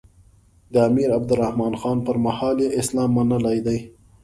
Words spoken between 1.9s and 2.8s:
پر مهال یې